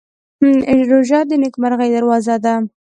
روژه 0.89 1.19
د 1.29 1.31
نېکمرغۍ 1.41 1.89
دروازه 1.95 2.35
ده. 2.43 2.55